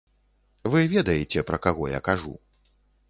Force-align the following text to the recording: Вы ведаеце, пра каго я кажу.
Вы 0.75 0.79
ведаеце, 0.95 1.43
пра 1.49 1.59
каго 1.67 1.83
я 1.93 2.03
кажу. 2.09 2.33